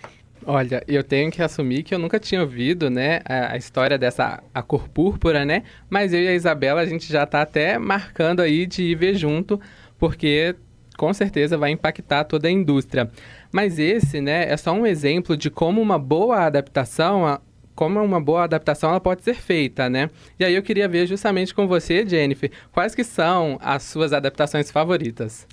Olha, 0.46 0.82
eu 0.86 1.02
tenho 1.02 1.30
que 1.30 1.42
assumir 1.42 1.82
que 1.82 1.94
eu 1.94 1.98
nunca 1.98 2.20
tinha 2.20 2.42
ouvido, 2.42 2.90
né, 2.90 3.20
a, 3.24 3.52
a, 3.52 3.56
história 3.56 3.96
dessa 3.96 4.42
a 4.52 4.62
cor 4.62 4.88
púrpura, 4.88 5.44
né? 5.44 5.62
Mas 5.88 6.12
eu 6.12 6.20
e 6.20 6.28
a 6.28 6.34
Isabela 6.34 6.82
a 6.82 6.86
gente 6.86 7.10
já 7.10 7.24
tá 7.24 7.40
até 7.40 7.78
marcando 7.78 8.40
aí 8.40 8.66
de 8.66 8.82
ir 8.82 8.94
ver 8.94 9.14
junto, 9.14 9.58
porque 9.98 10.54
com 10.98 11.12
certeza 11.14 11.56
vai 11.56 11.70
impactar 11.70 12.24
toda 12.24 12.46
a 12.46 12.50
indústria. 12.50 13.10
Mas 13.50 13.78
esse, 13.78 14.20
né, 14.20 14.50
é 14.50 14.56
só 14.56 14.72
um 14.72 14.86
exemplo 14.86 15.36
de 15.36 15.50
como 15.50 15.80
uma 15.80 15.98
boa 15.98 16.44
adaptação, 16.44 17.40
como 17.74 18.02
uma 18.02 18.20
boa 18.20 18.44
adaptação 18.44 18.90
ela 18.90 19.00
pode 19.00 19.22
ser 19.22 19.34
feita, 19.34 19.88
né? 19.88 20.10
E 20.38 20.44
aí 20.44 20.54
eu 20.54 20.62
queria 20.62 20.86
ver 20.86 21.06
justamente 21.06 21.54
com 21.54 21.66
você, 21.66 22.06
Jennifer, 22.06 22.50
quais 22.70 22.94
que 22.94 23.02
são 23.02 23.58
as 23.62 23.82
suas 23.82 24.12
adaptações 24.12 24.70
favoritas? 24.70 25.46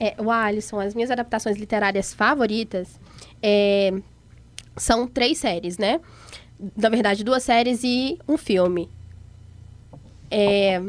É, 0.00 0.14
o 0.18 0.30
Alisson, 0.30 0.80
as 0.80 0.94
minhas 0.94 1.10
adaptações 1.10 1.56
literárias 1.56 2.14
favoritas 2.14 2.98
é, 3.42 3.92
são 4.76 5.06
três 5.06 5.38
séries, 5.38 5.78
né? 5.78 6.00
Na 6.76 6.88
verdade, 6.88 7.24
duas 7.24 7.42
séries 7.42 7.82
e 7.82 8.18
um 8.28 8.36
filme. 8.36 8.88
É, 10.30 10.80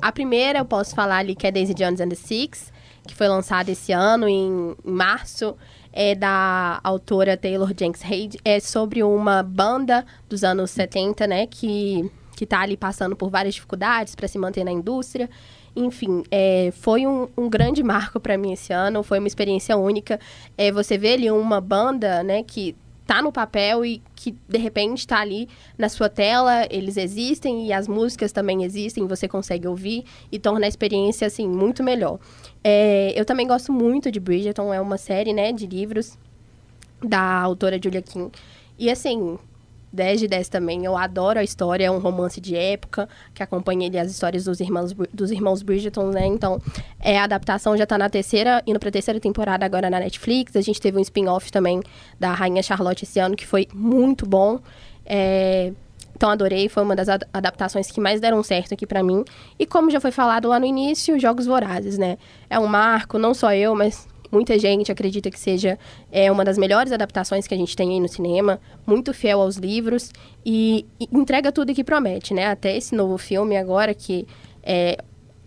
a 0.00 0.10
primeira 0.10 0.60
eu 0.60 0.64
posso 0.64 0.94
falar 0.94 1.18
ali 1.18 1.34
que 1.34 1.46
é 1.46 1.50
Daisy 1.50 1.74
Jones 1.74 2.00
and 2.00 2.08
the 2.08 2.14
Six, 2.14 2.72
que 3.06 3.14
foi 3.14 3.28
lançada 3.28 3.70
esse 3.70 3.92
ano, 3.92 4.28
em, 4.28 4.74
em 4.84 4.90
março, 4.90 5.56
é 5.92 6.14
da 6.14 6.80
autora 6.82 7.36
Taylor 7.36 7.72
Jenks 7.76 8.02
Reid. 8.02 8.38
É 8.44 8.60
sobre 8.60 9.02
uma 9.02 9.42
banda 9.42 10.06
dos 10.28 10.44
anos 10.44 10.70
70, 10.70 11.26
né? 11.26 11.46
Que, 11.46 12.10
que 12.36 12.46
tá 12.46 12.60
ali 12.60 12.76
passando 12.76 13.16
por 13.16 13.28
várias 13.28 13.54
dificuldades 13.54 14.14
para 14.14 14.28
se 14.28 14.38
manter 14.38 14.64
na 14.64 14.72
indústria. 14.72 15.28
Enfim, 15.74 16.22
é, 16.30 16.72
foi 16.72 17.06
um, 17.06 17.28
um, 17.36 17.48
grande 17.48 17.82
marco 17.82 18.18
para 18.18 18.36
mim 18.36 18.52
esse 18.52 18.72
ano, 18.72 19.02
foi 19.02 19.18
uma 19.18 19.28
experiência 19.28 19.76
única. 19.76 20.18
É, 20.56 20.72
você 20.72 20.98
vê 20.98 21.14
ali 21.14 21.30
uma 21.30 21.60
banda, 21.60 22.22
né, 22.24 22.42
que 22.42 22.74
tá 23.10 23.20
no 23.20 23.32
papel 23.32 23.84
e 23.84 24.00
que 24.14 24.36
de 24.48 24.56
repente 24.56 24.98
está 24.98 25.18
ali 25.18 25.48
na 25.76 25.88
sua 25.88 26.08
tela, 26.08 26.64
eles 26.70 26.96
existem 26.96 27.66
e 27.66 27.72
as 27.72 27.88
músicas 27.88 28.30
também 28.30 28.62
existem, 28.62 29.04
você 29.04 29.26
consegue 29.26 29.66
ouvir 29.66 30.04
e 30.30 30.38
torna 30.38 30.64
a 30.64 30.68
experiência 30.68 31.26
assim 31.26 31.48
muito 31.48 31.82
melhor. 31.82 32.20
É, 32.62 33.12
eu 33.16 33.24
também 33.24 33.48
gosto 33.48 33.72
muito 33.72 34.12
de 34.12 34.20
Bridgerton, 34.20 34.72
é 34.72 34.80
uma 34.80 34.96
série, 34.96 35.32
né, 35.32 35.50
de 35.50 35.66
livros 35.66 36.16
da 37.02 37.20
autora 37.20 37.80
Julia 37.82 38.00
King. 38.00 38.30
E 38.78 38.88
assim, 38.88 39.36
10 39.92 40.20
de 40.20 40.28
10 40.28 40.48
também. 40.48 40.84
Eu 40.84 40.96
adoro 40.96 41.38
a 41.38 41.42
história, 41.42 41.86
é 41.86 41.90
um 41.90 41.98
romance 41.98 42.40
de 42.40 42.56
época 42.56 43.08
que 43.34 43.42
acompanha 43.42 43.86
ele, 43.86 43.98
as 43.98 44.10
histórias 44.10 44.44
dos 44.44 44.60
irmãos, 44.60 44.92
dos 45.12 45.30
irmãos 45.30 45.62
Bridgerton, 45.62 46.10
né? 46.10 46.26
Então, 46.26 46.60
é, 46.98 47.18
a 47.18 47.24
adaptação 47.24 47.76
já 47.76 47.86
tá 47.86 47.98
na 47.98 48.08
terceira, 48.08 48.62
indo 48.66 48.78
pra 48.78 48.90
terceira 48.90 49.18
temporada 49.18 49.64
agora 49.64 49.90
na 49.90 50.00
Netflix. 50.00 50.54
A 50.56 50.60
gente 50.60 50.80
teve 50.80 50.98
um 50.98 51.00
spin-off 51.00 51.50
também 51.50 51.82
da 52.18 52.32
Rainha 52.32 52.62
Charlotte 52.62 53.04
esse 53.04 53.18
ano, 53.18 53.36
que 53.36 53.46
foi 53.46 53.66
muito 53.74 54.26
bom. 54.26 54.60
É, 55.04 55.72
então, 56.20 56.28
adorei, 56.28 56.68
foi 56.68 56.82
uma 56.82 56.94
das 56.94 57.08
adaptações 57.08 57.90
que 57.90 57.98
mais 57.98 58.20
deram 58.20 58.42
certo 58.42 58.74
aqui 58.74 58.86
para 58.86 59.02
mim. 59.02 59.24
E 59.58 59.64
como 59.64 59.90
já 59.90 59.98
foi 59.98 60.10
falado 60.10 60.48
lá 60.48 60.60
no 60.60 60.66
início, 60.66 61.18
Jogos 61.18 61.46
Vorazes, 61.46 61.96
né? 61.96 62.18
É 62.50 62.58
um 62.58 62.66
marco, 62.66 63.18
não 63.18 63.32
só 63.32 63.54
eu, 63.54 63.74
mas 63.74 64.06
Muita 64.30 64.58
gente 64.58 64.92
acredita 64.92 65.30
que 65.30 65.38
seja 65.38 65.78
é, 66.10 66.30
uma 66.30 66.44
das 66.44 66.56
melhores 66.56 66.92
adaptações 66.92 67.46
que 67.46 67.54
a 67.54 67.56
gente 67.56 67.76
tem 67.76 67.90
aí 67.90 68.00
no 68.00 68.08
cinema, 68.08 68.60
muito 68.86 69.12
fiel 69.12 69.40
aos 69.40 69.56
livros 69.56 70.10
e, 70.44 70.86
e 71.00 71.08
entrega 71.12 71.50
tudo 71.50 71.74
que 71.74 71.82
promete, 71.82 72.32
né? 72.32 72.46
Até 72.46 72.76
esse 72.76 72.94
novo 72.94 73.18
filme 73.18 73.56
agora 73.56 73.92
que 73.92 74.26
é 74.62 74.98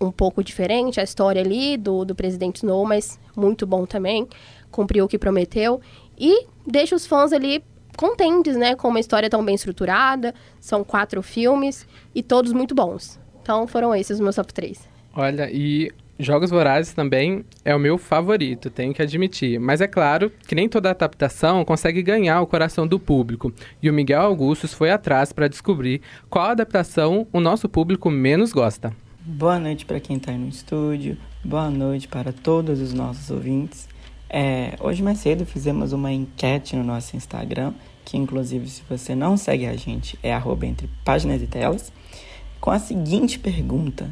um 0.02 0.12
pouco 0.12 0.44
diferente, 0.44 1.00
a 1.00 1.04
história 1.04 1.42
ali 1.42 1.78
do, 1.78 2.04
do 2.04 2.14
presidente 2.14 2.58
Snow, 2.58 2.86
mas 2.86 3.20
muito 3.36 3.66
bom 3.66 3.86
também, 3.86 4.28
cumpriu 4.70 5.06
o 5.06 5.08
que 5.08 5.18
prometeu 5.18 5.80
e 6.20 6.46
deixa 6.68 6.96
os 6.96 7.06
fãs 7.06 7.32
ali 7.32 7.64
contentes, 7.96 8.56
né? 8.56 8.76
Com 8.76 8.90
uma 8.90 9.00
história 9.00 9.30
tão 9.30 9.44
bem 9.44 9.56
estruturada, 9.56 10.34
são 10.60 10.84
quatro 10.84 11.22
filmes 11.22 11.88
e 12.14 12.22
todos 12.22 12.52
muito 12.52 12.76
bons. 12.76 13.20
Então 13.42 13.68
foram 13.68 13.96
esses 13.96 14.18
os 14.18 14.20
meus 14.20 14.36
top 14.36 14.54
3. 14.54 14.90
Olha, 15.16 15.50
e 15.52 15.92
Jogos 16.20 16.52
Vorazes 16.52 16.94
também 16.94 17.44
é 17.66 17.76
o 17.76 17.80
meu 17.80 17.98
favorito, 17.98 18.70
tenho 18.70 18.94
que 18.94 19.02
admitir. 19.02 19.60
Mas 19.60 19.82
é 19.82 19.88
claro 19.88 20.32
que 20.48 20.54
nem 20.54 20.70
toda 20.70 20.92
adaptação 20.92 21.66
consegue 21.66 22.04
ganhar 22.04 22.40
o 22.42 22.48
coração 22.48 22.88
do 22.88 23.00
público. 23.00 23.52
E 23.82 23.90
o 23.90 23.94
Miguel 23.94 24.22
Augustus 24.22 24.74
foi 24.74 24.92
atrás 24.92 25.34
para 25.34 25.48
descobrir 25.48 26.02
qual 26.30 26.46
adaptação 26.46 27.28
o 27.34 27.40
nosso 27.40 27.68
público 27.68 28.12
menos 28.12 28.54
gosta. 28.54 28.94
Boa 29.26 29.58
noite 29.58 29.86
para 29.86 30.00
quem 30.00 30.18
está 30.18 30.32
aí 30.32 30.38
no 30.38 30.50
estúdio, 30.50 31.18
boa 31.44 31.70
noite 31.70 32.08
para 32.08 32.32
todos 32.32 32.80
os 32.80 32.94
nossos 32.94 33.32
ouvintes. 33.32 33.88
É, 34.30 34.76
hoje 34.82 35.02
mais 35.02 35.18
cedo 35.20 35.46
fizemos 35.46 35.94
uma 35.94 36.12
enquete 36.12 36.76
no 36.76 36.84
nosso 36.84 37.16
Instagram, 37.16 37.74
que 38.06 38.18
inclusive 38.18 38.68
se 38.68 38.84
você 38.88 39.16
não 39.16 39.36
segue 39.38 39.66
a 39.66 39.76
gente 39.76 40.20
é 40.22 40.34
arroba 40.34 40.66
entre 40.66 40.90
páginas 41.04 41.42
e 41.42 41.48
telas, 41.48 41.92
com 42.60 42.70
a 42.70 42.80
seguinte 42.80 43.40
pergunta: 43.40 44.12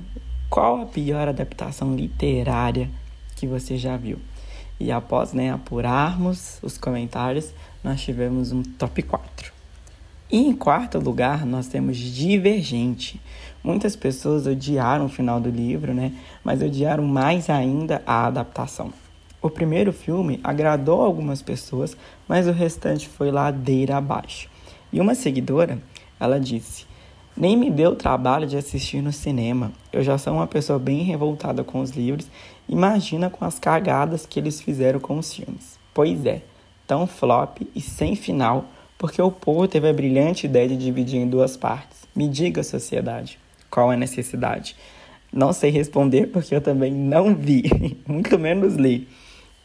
qual 0.52 0.82
a 0.82 0.86
pior 0.86 1.30
adaptação 1.30 1.96
literária 1.96 2.90
que 3.38 3.48
você 3.48 3.78
já 3.78 3.96
viu? 3.96 4.20
E 4.78 4.92
após 4.92 5.32
né, 5.32 5.50
apurarmos 5.50 6.60
os 6.62 6.78
comentários, 6.78 7.54
nós 7.82 8.02
tivemos 8.02 8.52
um 8.52 8.62
top 8.62 9.02
4. 9.02 9.54
E 10.30 10.40
em 10.40 10.54
quarto 10.54 11.00
lugar, 11.00 11.46
nós 11.46 11.70
temos 11.70 11.96
Divergente. 11.96 13.22
Muitas 13.64 13.96
pessoas 13.96 14.46
odiaram 14.46 15.06
o 15.06 15.10
final 15.10 15.40
do 15.40 15.50
livro, 15.50 15.94
né? 15.94 16.12
Mas 16.44 16.62
odiaram 16.62 17.06
mais 17.06 17.50
ainda 17.50 18.02
a 18.06 18.28
adaptação. 18.28 18.92
O 19.42 19.50
primeiro 19.50 19.94
filme 19.94 20.42
agradou 20.44 21.02
algumas 21.02 21.42
pessoas, 21.42 21.96
mas 22.28 22.46
o 22.46 22.52
restante 22.52 23.08
foi 23.08 23.32
ladeira 23.32 23.96
abaixo. 23.96 24.50
E 24.92 25.00
uma 25.00 25.16
seguidora, 25.16 25.80
ela 26.20 26.42
disse: 26.42 26.91
nem 27.36 27.56
me 27.56 27.72
deu 27.72 27.96
trabalho 27.96 28.48
de 28.48 28.58
assistir 28.58 29.02
no 29.02 29.12
cinema. 29.12 29.72
Eu 29.92 30.04
já 30.04 30.18
sou 30.18 30.34
uma 30.34 30.48
pessoa 30.48 30.78
bem 30.78 31.04
revoltada 31.04 31.64
com 31.64 31.80
os 31.80 31.92
livros. 31.92 32.28
Imagina 32.68 33.30
com 33.30 33.46
as 33.46 33.58
cagadas 33.58 34.26
que 34.26 34.40
eles 34.40 34.62
fizeram 34.62 35.00
com 35.00 35.18
os 35.18 35.34
filmes. 35.34 35.80
Pois 35.94 36.26
é, 36.26 36.42
tão 36.86 37.08
flop 37.08 37.60
e 37.76 37.82
sem 37.82 38.16
final, 38.16 38.66
porque 38.98 39.22
o 39.22 39.32
povo 39.32 39.68
teve 39.68 39.90
a 39.90 39.94
brilhante 39.94 40.46
ideia 40.46 40.68
de 40.68 40.78
dividir 40.78 41.20
em 41.20 41.28
duas 41.28 41.58
partes. 41.58 42.02
Me 42.16 42.28
diga, 42.28 42.64
sociedade, 42.64 43.40
qual 43.70 43.92
é 43.92 43.96
a 43.96 43.98
necessidade? 43.98 44.76
Não 45.32 45.54
sei 45.54 45.72
responder 45.72 46.28
porque 46.28 46.54
eu 46.54 46.62
também 46.62 46.92
não 46.92 47.34
vi, 47.34 47.64
muito 48.06 48.38
menos 48.38 48.76
li. 48.76 49.08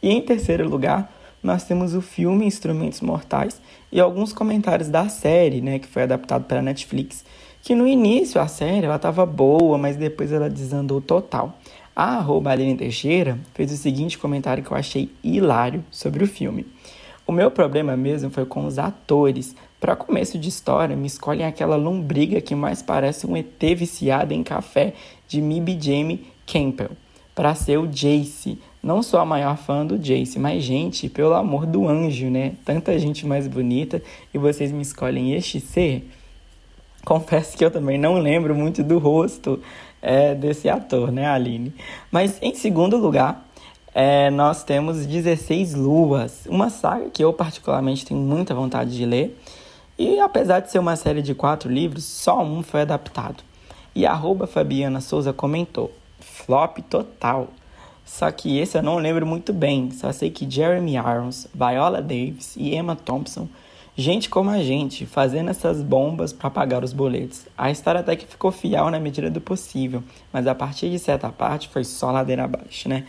E 0.01 0.09
em 0.09 0.21
terceiro 0.21 0.67
lugar, 0.67 1.11
nós 1.43 1.65
temos 1.65 1.93
o 1.93 2.01
filme 2.01 2.45
Instrumentos 2.45 3.01
Mortais 3.01 3.61
e 3.91 3.99
alguns 3.99 4.33
comentários 4.33 4.89
da 4.89 5.09
série, 5.09 5.61
né, 5.61 5.79
que 5.79 5.87
foi 5.87 6.03
adaptado 6.03 6.45
para 6.45 6.61
Netflix 6.61 7.25
que 7.67 7.75
no 7.75 7.85
início 7.85 8.39
a 8.39 8.47
série 8.47 8.85
ela 8.85 8.95
estava 8.95 9.25
boa, 9.25 9.77
mas 9.77 9.97
depois 9.97 10.31
ela 10.31 10.49
desandou 10.49 11.01
total. 11.01 11.59
A 11.93 12.15
arroba 12.15 12.49
Aline 12.49 12.77
Teixeira 12.77 13.37
fez 13.53 13.73
o 13.73 13.75
seguinte 13.75 14.17
comentário 14.17 14.63
que 14.63 14.71
eu 14.71 14.77
achei 14.77 15.11
hilário 15.21 15.83
sobre 15.91 16.23
o 16.23 16.27
filme. 16.27 16.65
O 17.27 17.31
meu 17.33 17.51
problema 17.51 17.97
mesmo 17.97 18.29
foi 18.29 18.45
com 18.45 18.65
os 18.65 18.79
atores. 18.79 19.53
Para 19.81 19.97
começo 19.97 20.39
de 20.39 20.47
história, 20.47 20.95
me 20.95 21.07
escolhem 21.07 21.45
aquela 21.45 21.75
lombriga 21.75 22.39
que 22.39 22.55
mais 22.55 22.81
parece 22.81 23.27
um 23.27 23.35
ET 23.35 23.61
viciado 23.75 24.33
em 24.33 24.43
café 24.43 24.93
de 25.27 25.41
Mib 25.41 25.77
Jamie 25.77 26.25
Campbell 26.45 26.91
para 27.35 27.53
ser 27.53 27.77
o 27.77 27.85
Jace. 27.85 28.59
Não 28.81 29.03
sou 29.03 29.19
a 29.19 29.25
maior 29.25 29.57
fã 29.57 29.85
do 29.85 29.97
Jace, 29.97 30.39
mas 30.39 30.63
gente, 30.63 31.09
pelo 31.09 31.33
amor 31.33 31.65
do 31.65 31.85
anjo, 31.85 32.29
né? 32.29 32.53
Tanta 32.63 32.97
gente 32.97 33.27
mais 33.27 33.45
bonita 33.45 34.01
e 34.33 34.37
vocês 34.37 34.71
me 34.71 34.81
escolhem 34.81 35.33
este 35.33 35.59
ser. 35.59 36.07
Confesso 37.07 37.57
que 37.57 37.63
eu 37.63 37.71
também 37.71 37.97
não 37.97 38.19
lembro 38.19 38.53
muito 38.53 38.83
do 38.83 38.99
rosto 38.99 39.61
é, 40.01 40.35
desse 40.35 40.67
ator, 40.67 41.09
né, 41.09 41.25
Aline? 41.25 41.73
Mas 42.11 42.37
em 42.41 42.53
segundo 42.53 42.97
lugar, 42.97 43.47
é, 43.95 44.29
nós 44.29 44.65
temos 44.65 45.05
16 45.05 45.73
Luas, 45.73 46.45
uma 46.49 46.69
saga 46.69 47.09
que 47.09 47.23
eu 47.23 47.31
particularmente 47.31 48.05
tenho 48.05 48.19
muita 48.19 48.53
vontade 48.53 48.93
de 48.93 49.05
ler. 49.05 49.39
E 49.97 50.19
apesar 50.19 50.59
de 50.59 50.69
ser 50.69 50.79
uma 50.79 50.97
série 50.97 51.21
de 51.21 51.33
quatro 51.33 51.71
livros, 51.71 52.03
só 52.03 52.43
um 52.43 52.61
foi 52.61 52.81
adaptado. 52.81 53.41
E 53.95 54.05
arroba 54.05 54.45
Fabiana 54.45 54.99
Souza 54.99 55.31
comentou: 55.31 55.93
flop 56.19 56.79
total. 56.89 57.47
Só 58.03 58.29
que 58.31 58.59
esse 58.59 58.77
eu 58.77 58.83
não 58.83 58.97
lembro 58.97 59.25
muito 59.25 59.53
bem, 59.53 59.91
só 59.91 60.11
sei 60.11 60.29
que 60.29 60.49
Jeremy 60.49 60.95
Irons, 60.95 61.47
Viola 61.55 62.01
Davis 62.01 62.57
e 62.57 62.75
Emma 62.75 62.97
Thompson 62.97 63.47
Gente 63.99 64.29
como 64.29 64.51
a 64.51 64.61
gente, 64.61 65.07
fazendo 65.07 65.49
essas 65.49 65.81
bombas 65.81 66.31
para 66.31 66.51
pagar 66.51 66.83
os 66.83 66.93
boletos. 66.93 67.47
A 67.57 67.71
história 67.71 68.01
até 68.01 68.15
que 68.15 68.27
ficou 68.27 68.51
fiel 68.51 68.91
na 68.91 68.99
medida 68.99 69.27
do 69.27 69.41
possível, 69.41 70.03
mas 70.31 70.45
a 70.45 70.53
partir 70.53 70.91
de 70.91 70.99
certa 70.99 71.29
parte 71.29 71.67
foi 71.67 71.83
só 71.83 72.11
ladeira 72.11 72.43
abaixo, 72.43 72.87
né? 72.87 73.05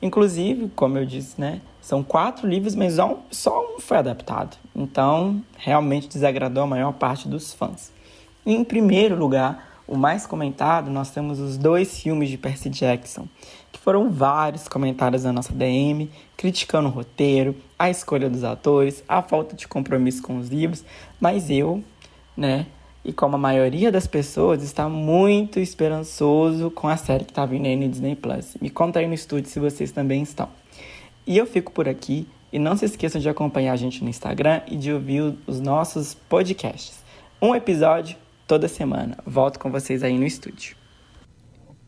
Inclusive, 0.00 0.70
como 0.74 0.96
eu 0.96 1.04
disse, 1.04 1.38
né? 1.38 1.60
São 1.82 2.02
quatro 2.02 2.48
livros, 2.48 2.74
mas 2.74 2.96
só 3.30 3.74
um 3.76 3.80
foi 3.80 3.98
adaptado. 3.98 4.56
Então, 4.74 5.44
realmente 5.58 6.08
desagradou 6.08 6.62
a 6.62 6.66
maior 6.66 6.94
parte 6.94 7.28
dos 7.28 7.52
fãs. 7.52 7.92
Em 8.46 8.64
primeiro 8.64 9.16
lugar, 9.16 9.82
o 9.86 9.94
mais 9.94 10.26
comentado, 10.26 10.90
nós 10.90 11.10
temos 11.10 11.38
os 11.38 11.58
dois 11.58 12.00
filmes 12.00 12.30
de 12.30 12.38
Percy 12.38 12.70
Jackson 12.70 13.28
que 13.70 13.78
foram 13.78 14.08
vários 14.08 14.66
comentários 14.68 15.24
na 15.24 15.34
nossa 15.34 15.52
DM, 15.52 16.10
criticando 16.34 16.88
o 16.88 16.92
roteiro, 16.92 17.54
a 17.80 17.88
escolha 17.88 18.28
dos 18.28 18.44
atores, 18.44 19.02
a 19.08 19.22
falta 19.22 19.56
de 19.56 19.66
compromisso 19.66 20.22
com 20.22 20.36
os 20.36 20.50
livros, 20.50 20.84
mas 21.18 21.48
eu, 21.48 21.82
né, 22.36 22.66
e 23.02 23.10
como 23.10 23.36
a 23.36 23.38
maioria 23.38 23.90
das 23.90 24.06
pessoas, 24.06 24.62
está 24.62 24.86
muito 24.86 25.58
esperançoso 25.58 26.70
com 26.70 26.88
a 26.88 26.98
série 26.98 27.24
que 27.24 27.30
está 27.30 27.46
vindo 27.46 27.64
aí 27.64 27.76
no 27.76 27.88
Disney 27.88 28.14
Plus. 28.14 28.54
Me 28.60 28.68
conta 28.68 28.98
aí 28.98 29.08
no 29.08 29.14
estúdio 29.14 29.48
se 29.48 29.58
vocês 29.58 29.90
também 29.92 30.20
estão. 30.22 30.50
E 31.26 31.38
eu 31.38 31.46
fico 31.46 31.72
por 31.72 31.88
aqui. 31.88 32.28
E 32.52 32.58
não 32.58 32.76
se 32.76 32.84
esqueçam 32.84 33.18
de 33.18 33.28
acompanhar 33.28 33.72
a 33.72 33.76
gente 33.76 34.02
no 34.04 34.10
Instagram 34.10 34.60
e 34.66 34.76
de 34.76 34.92
ouvir 34.92 35.34
os 35.46 35.58
nossos 35.60 36.12
podcasts. 36.12 37.02
Um 37.40 37.54
episódio 37.54 38.18
toda 38.46 38.68
semana. 38.68 39.16
Volto 39.24 39.58
com 39.58 39.70
vocês 39.70 40.02
aí 40.02 40.18
no 40.18 40.26
estúdio. 40.26 40.76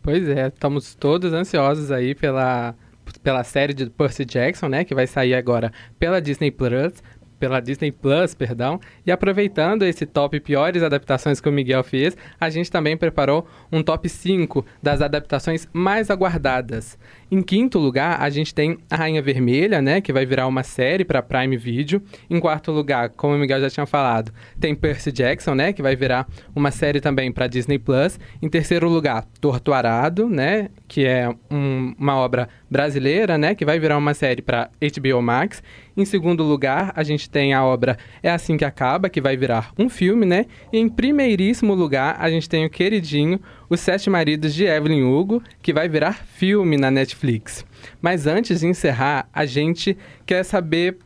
Pois 0.03 0.27
é, 0.27 0.47
estamos 0.47 0.95
todos 0.95 1.35
ansiosos 1.35 1.91
aí 1.91 2.15
pela, 2.15 2.75
pela 3.23 3.45
série 3.45 3.75
de 3.75 3.89
Percy 3.91 4.25
Jackson, 4.25 4.69
né? 4.69 4.85
Que 4.85 4.95
vai 4.95 5.07
sair 5.07 5.35
agora 5.35 5.73
pela 5.99 6.21
Disney 6.21 6.51
Plus. 6.51 7.03
pela 7.43 7.59
Disney 7.59 7.91
Plus, 7.91 8.37
perdão. 8.37 8.79
E 9.05 9.11
aproveitando 9.11 9.83
esse 9.83 10.07
top 10.07 10.39
piores 10.39 10.81
adaptações 10.81 11.41
que 11.41 11.49
o 11.49 11.53
Miguel 11.53 11.83
fez, 11.83 12.17
a 12.41 12.49
gente 12.49 12.71
também 12.71 12.97
preparou 12.97 13.45
um 13.73 13.83
top 13.83 14.09
5 14.09 14.65
das 14.81 15.01
adaptações 15.03 15.67
mais 15.73 16.09
aguardadas. 16.09 16.97
Em 17.33 17.41
quinto 17.41 17.79
lugar, 17.79 18.21
a 18.21 18.29
gente 18.29 18.55
tem 18.55 18.77
A 18.91 18.97
Rainha 18.97 19.23
Vermelha, 19.23 19.81
né, 19.81 20.03
que 20.03 20.13
vai 20.13 20.27
virar 20.27 20.47
uma 20.47 20.63
série 20.63 21.03
para 21.03 21.23
Prime 21.23 21.57
Video. 21.57 22.03
Em 22.29 22.39
quarto 22.39 22.71
lugar, 22.71 23.09
como 23.09 23.35
o 23.35 23.39
Miguel 23.39 23.59
já 23.59 23.71
tinha 23.71 23.87
falado, 23.87 24.31
tem 24.61 24.75
Percy 24.75 25.11
Jackson, 25.11 25.55
né, 25.55 25.73
que 25.73 25.81
vai 25.81 25.97
virar 25.97 26.29
uma 26.55 26.71
série 26.71 27.01
também 27.01 27.33
para 27.33 27.47
Disney 27.47 27.79
Plus. 27.79 28.21
Em 28.43 28.51
terceiro 28.51 28.87
lugar, 28.87 29.25
Torturado, 29.41 30.29
né, 30.29 30.69
que 30.87 31.07
é 31.07 31.27
um, 31.51 31.95
uma 31.99 32.17
obra 32.17 32.51
brasileira, 32.71 33.39
né, 33.39 33.55
que 33.55 33.65
vai 33.65 33.79
virar 33.79 33.97
uma 33.97 34.13
série 34.13 34.43
para 34.43 34.69
HBO 34.83 35.23
Max. 35.23 35.63
Em 35.97 36.05
segundo 36.05 36.43
lugar, 36.43 36.93
a 36.95 37.03
gente 37.03 37.29
tem 37.29 37.53
a 37.53 37.65
obra 37.65 37.97
É 38.23 38.31
Assim 38.31 38.59
Que 38.59 38.65
Acaba, 38.65 39.09
que 39.09 39.21
vai 39.21 39.37
virar 39.37 39.73
um 39.79 39.91
filme, 39.91 40.25
né? 40.25 40.47
E 40.73 40.79
em 40.79 40.89
primeiríssimo 40.89 41.75
lugar, 41.75 42.17
a 42.19 42.31
gente 42.31 42.49
tem 42.49 42.65
o 42.65 42.71
queridinho 42.71 43.39
Os 43.73 43.81
Sete 43.81 44.11
Maridos 44.11 44.53
de 44.53 44.67
Evelyn 44.67 45.03
Hugo, 45.03 45.43
que 45.63 45.73
vai 45.73 45.89
virar 45.89 46.13
filme 46.13 46.77
na 46.77 46.91
Netflix. 46.91 47.65
Mas 48.03 48.27
antes 48.27 48.61
de 48.61 48.67
encerrar, 48.67 49.27
a 49.33 49.47
gente 49.47 49.97
quer 50.27 50.45
saber 50.45 50.99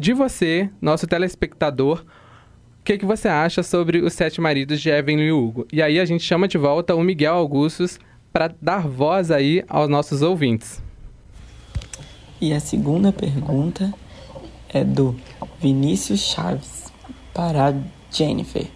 de 0.00 0.12
você, 0.12 0.68
nosso 0.82 1.06
telespectador, 1.06 2.04
o 2.80 2.84
que, 2.84 2.98
que 2.98 3.06
você 3.06 3.28
acha 3.28 3.62
sobre 3.62 4.00
Os 4.00 4.14
Sete 4.14 4.40
Maridos 4.40 4.80
de 4.80 4.90
Evelyn 4.90 5.30
Hugo. 5.30 5.64
E 5.72 5.80
aí 5.80 6.00
a 6.00 6.04
gente 6.04 6.24
chama 6.24 6.48
de 6.48 6.58
volta 6.58 6.92
o 6.92 7.04
Miguel 7.04 7.36
Augustus 7.36 8.00
para 8.32 8.52
dar 8.60 8.88
voz 8.88 9.30
aí 9.30 9.62
aos 9.68 9.88
nossos 9.88 10.20
ouvintes. 10.20 10.82
E 12.40 12.52
a 12.52 12.58
segunda 12.58 13.12
pergunta 13.12 13.94
é 14.68 14.82
do 14.82 15.14
Vinícius 15.60 16.18
Chaves 16.18 16.92
para 17.32 17.72
Jennifer. 18.10 18.66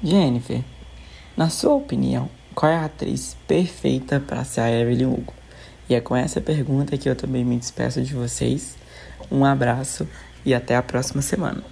Jennifer, 0.00 0.62
na 1.36 1.48
sua 1.48 1.74
opinião, 1.74 2.30
qual 2.54 2.70
é 2.70 2.76
a 2.76 2.84
atriz 2.84 3.36
perfeita 3.46 4.20
para 4.20 4.44
ser 4.44 4.60
a 4.60 4.70
Evelyn 4.70 5.06
Hugo? 5.06 5.34
E 5.88 5.94
é 5.94 6.00
com 6.00 6.16
essa 6.16 6.40
pergunta 6.40 6.96
que 6.96 7.08
eu 7.08 7.16
também 7.16 7.44
me 7.44 7.56
despeço 7.56 8.02
de 8.02 8.14
vocês. 8.14 8.76
Um 9.30 9.44
abraço 9.44 10.08
e 10.44 10.54
até 10.54 10.76
a 10.76 10.82
próxima 10.82 11.22
semana. 11.22 11.62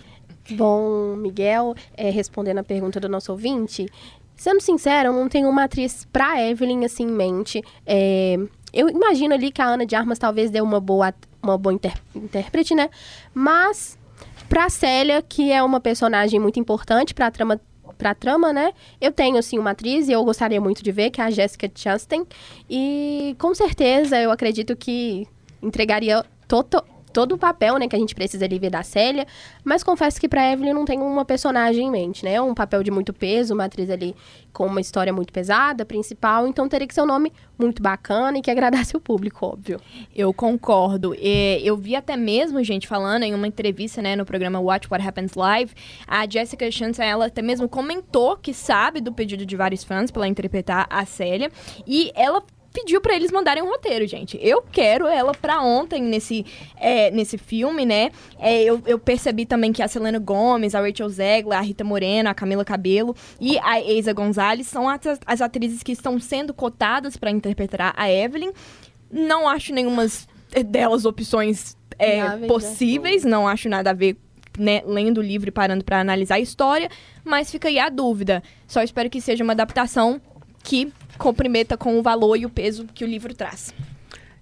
Bom, 0.50 1.14
Miguel, 1.16 1.74
é, 1.96 2.10
respondendo 2.10 2.58
a 2.58 2.64
pergunta 2.64 2.98
do 2.98 3.08
nosso 3.08 3.30
ouvinte, 3.30 3.86
sendo 4.36 4.60
sincero, 4.60 5.10
eu 5.10 5.12
não 5.12 5.28
tenho 5.28 5.48
uma 5.48 5.64
atriz 5.64 6.06
pra 6.12 6.42
Evelyn 6.42 6.84
assim 6.84 7.04
em 7.04 7.12
mente. 7.12 7.62
É, 7.86 8.36
eu 8.72 8.88
imagino 8.88 9.34
ali 9.34 9.50
que 9.50 9.62
a 9.62 9.66
Ana 9.66 9.86
de 9.86 9.94
Armas 9.94 10.18
talvez 10.18 10.50
dê 10.50 10.60
uma 10.60 10.80
boa, 10.80 11.14
uma 11.42 11.56
boa 11.56 11.72
inter, 11.72 11.94
intérprete, 12.14 12.74
né? 12.74 12.90
Mas 13.32 13.98
pra 14.48 14.68
Célia, 14.68 15.22
que 15.22 15.52
é 15.52 15.62
uma 15.62 15.80
personagem 15.80 16.40
muito 16.40 16.58
importante 16.58 17.14
pra 17.14 17.30
trama 17.30 17.60
pra 18.00 18.14
trama, 18.14 18.50
né? 18.50 18.72
Eu 18.98 19.12
tenho, 19.12 19.36
assim, 19.36 19.58
uma 19.58 19.72
atriz 19.72 20.08
e 20.08 20.12
eu 20.12 20.24
gostaria 20.24 20.60
muito 20.60 20.82
de 20.82 20.90
ver, 20.90 21.10
que 21.10 21.20
é 21.20 21.24
a 21.24 21.30
Jessica 21.30 21.70
Chastain. 21.74 22.26
E, 22.68 23.36
com 23.38 23.54
certeza, 23.54 24.18
eu 24.18 24.30
acredito 24.30 24.74
que 24.74 25.28
entregaria 25.62 26.24
toto, 26.48 26.82
todo 27.12 27.32
o 27.32 27.38
papel, 27.38 27.76
né, 27.78 27.88
que 27.88 27.96
a 27.96 27.98
gente 27.98 28.14
precisa 28.14 28.44
ali 28.44 28.58
ver 28.58 28.70
da 28.70 28.82
Célia, 28.82 29.26
mas 29.64 29.82
confesso 29.82 30.20
que 30.20 30.28
para 30.28 30.52
Evelyn 30.52 30.72
não 30.72 30.84
tenho 30.84 31.04
uma 31.04 31.24
personagem 31.24 31.86
em 31.86 31.90
mente, 31.90 32.24
né? 32.24 32.40
Um 32.40 32.54
papel 32.54 32.82
de 32.82 32.90
muito 32.90 33.12
peso, 33.12 33.54
uma 33.54 33.64
atriz 33.64 33.90
ali 33.90 34.14
com 34.52 34.66
uma 34.66 34.80
história 34.80 35.12
muito 35.12 35.32
pesada, 35.32 35.84
principal, 35.84 36.46
então 36.46 36.68
teria 36.68 36.86
que 36.86 36.94
ser 36.94 37.02
um 37.02 37.06
nome 37.06 37.32
muito 37.58 37.82
bacana 37.82 38.38
e 38.38 38.42
que 38.42 38.50
agradasse 38.50 38.94
o 38.96 39.00
público, 39.00 39.46
óbvio. 39.46 39.80
Eu 40.14 40.32
concordo. 40.32 41.14
Eu 41.14 41.76
vi 41.76 41.94
até 41.94 42.16
mesmo 42.16 42.62
gente 42.62 42.88
falando 42.88 43.22
em 43.22 43.34
uma 43.34 43.46
entrevista, 43.46 44.00
né, 44.02 44.16
no 44.16 44.24
programa 44.24 44.60
Watch 44.60 44.88
What 44.90 45.06
Happens 45.06 45.34
Live, 45.34 45.72
a 46.06 46.28
Jessica 46.28 46.70
Chance, 46.70 47.00
ela 47.00 47.26
até 47.26 47.42
mesmo 47.42 47.68
comentou 47.68 48.36
que 48.36 48.52
sabe 48.54 49.00
do 49.00 49.12
pedido 49.12 49.44
de 49.44 49.56
vários 49.56 49.84
fãs 49.84 50.10
para 50.10 50.26
interpretar 50.26 50.86
a 50.90 51.04
Célia 51.04 51.50
e 51.86 52.10
ela 52.14 52.42
pediu 52.72 53.00
para 53.00 53.14
eles 53.14 53.30
mandarem 53.30 53.62
um 53.62 53.68
roteiro, 53.68 54.06
gente. 54.06 54.38
Eu 54.40 54.62
quero 54.62 55.06
ela 55.06 55.32
pra 55.32 55.60
ontem 55.60 56.02
nesse, 56.02 56.46
é, 56.76 57.10
nesse 57.10 57.36
filme, 57.36 57.84
né? 57.84 58.10
É, 58.38 58.62
eu, 58.62 58.82
eu, 58.86 58.98
percebi 58.98 59.44
também 59.44 59.72
que 59.72 59.82
a 59.82 59.88
Selena 59.88 60.18
Gomez, 60.18 60.74
a 60.74 60.80
Rachel 60.80 61.08
Zegler, 61.08 61.58
a 61.58 61.60
Rita 61.60 61.84
Moreno, 61.84 62.28
a 62.28 62.34
Camila 62.34 62.64
Cabello 62.64 63.14
e 63.40 63.58
a 63.58 63.80
Eiza 63.80 64.12
Gonzalez 64.12 64.66
são 64.66 64.88
as, 64.88 65.00
as 65.26 65.40
atrizes 65.40 65.82
que 65.82 65.92
estão 65.92 66.18
sendo 66.20 66.54
cotadas 66.54 67.16
para 67.16 67.30
interpretar 67.30 67.92
a 67.96 68.10
Evelyn. 68.10 68.52
Não 69.10 69.48
acho 69.48 69.74
nenhuma 69.74 70.06
delas 70.66 71.04
opções 71.04 71.76
é, 71.98 72.36
né? 72.36 72.46
possíveis, 72.46 73.24
não 73.24 73.46
acho 73.46 73.68
nada 73.68 73.90
a 73.90 73.94
ver 73.94 74.16
né, 74.58 74.82
lendo 74.84 75.18
o 75.18 75.22
livro 75.22 75.48
e 75.48 75.52
parando 75.52 75.84
para 75.84 76.00
analisar 76.00 76.36
a 76.36 76.40
história, 76.40 76.90
mas 77.24 77.50
fica 77.50 77.68
aí 77.68 77.78
a 77.78 77.88
dúvida. 77.88 78.42
Só 78.66 78.82
espero 78.82 79.08
que 79.08 79.20
seja 79.20 79.44
uma 79.44 79.52
adaptação 79.52 80.20
que 80.62 80.92
comprometa 81.18 81.76
com 81.76 81.98
o 81.98 82.02
valor 82.02 82.36
e 82.36 82.46
o 82.46 82.50
peso 82.50 82.86
que 82.94 83.04
o 83.04 83.06
livro 83.08 83.34
traz. 83.34 83.74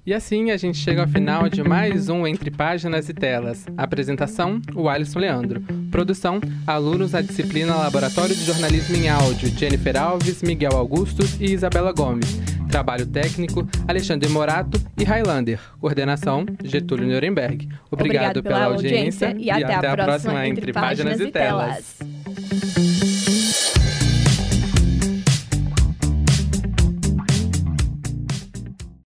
E 0.09 0.15
assim 0.15 0.51
a 0.51 0.57
gente 0.57 0.79
chega 0.79 1.03
ao 1.03 1.07
final 1.07 1.51
de 1.51 1.63
mais 1.63 2.09
um 2.09 2.27
Entre 2.27 2.51
Páginas 2.51 3.11
e 3.11 3.13
Telas. 3.13 3.67
Apresentação: 3.77 4.59
o 4.75 4.89
Alisson 4.89 5.19
Leandro. 5.19 5.61
Produção: 5.91 6.41
alunos 6.67 7.11
da 7.11 7.21
disciplina 7.21 7.75
Laboratório 7.75 8.35
de 8.35 8.43
Jornalismo 8.43 8.97
em 8.97 9.11
Áudio, 9.11 9.51
Jennifer 9.51 10.01
Alves, 10.01 10.43
Miguel 10.43 10.75
Augustos 10.75 11.39
e 11.39 11.53
Isabela 11.53 11.93
Gomes. 11.93 12.41
Trabalho 12.71 13.05
técnico: 13.05 13.69
Alexandre 13.87 14.31
Morato 14.31 14.81
e 14.97 15.05
Highlander. 15.05 15.61
Coordenação: 15.79 16.47
Getúlio 16.65 17.07
Nuremberg. 17.07 17.69
Obrigado, 17.91 18.39
Obrigado 18.39 18.43
pela, 18.43 18.61
pela 18.61 18.75
audiência, 18.77 19.37
e, 19.39 19.51
até, 19.51 19.75
até 19.75 19.89
a 19.89 19.95
próxima 19.95 20.49
Entre 20.49 20.73
Páginas, 20.73 21.19
páginas 21.19 21.29
e 21.29 21.31
Telas. 21.31 21.97
telas. 21.99 22.88